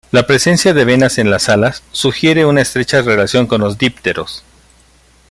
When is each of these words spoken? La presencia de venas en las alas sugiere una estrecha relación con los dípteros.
La 0.09 0.25
presencia 0.25 0.73
de 0.73 0.83
venas 0.83 1.19
en 1.19 1.29
las 1.29 1.47
alas 1.47 1.83
sugiere 1.91 2.47
una 2.47 2.61
estrecha 2.63 3.03
relación 3.03 3.45
con 3.45 3.61
los 3.61 3.77
dípteros. 3.77 4.43